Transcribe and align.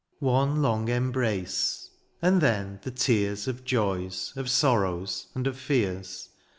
One 0.17 0.63
long 0.63 0.87
embrace, 0.89 1.91
and 2.23 2.41
then 2.41 2.79
the 2.81 2.89
tears 2.89 3.47
Of 3.47 3.63
joys, 3.63 4.33
of 4.35 4.49
sorrows, 4.49 5.27
and 5.35 5.45
of 5.45 5.59
fears. 5.59 6.29